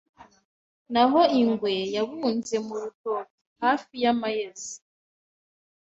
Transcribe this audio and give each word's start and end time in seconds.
Naho 0.93 1.19
ingwe 1.39 1.73
yabunze 1.95 2.55
mu 2.65 2.73
rutoke 2.81 3.33
hafi 3.63 3.93
y'amayezi 4.03 4.73